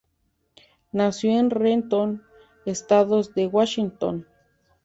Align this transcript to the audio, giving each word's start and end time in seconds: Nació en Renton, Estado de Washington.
Nació 0.93 1.37
en 1.37 1.51
Renton, 1.51 2.23
Estado 2.65 3.21
de 3.21 3.45
Washington. 3.45 4.25